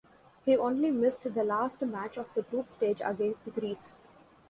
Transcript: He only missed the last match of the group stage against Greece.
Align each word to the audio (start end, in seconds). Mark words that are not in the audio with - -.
He 0.43 0.57
only 0.57 0.89
missed 0.89 1.31
the 1.31 1.43
last 1.43 1.79
match 1.83 2.17
of 2.17 2.33
the 2.33 2.41
group 2.41 2.71
stage 2.71 3.03
against 3.05 3.45
Greece. 3.53 3.91